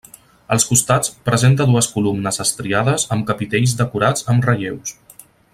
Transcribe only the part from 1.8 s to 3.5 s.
columnes estriades amb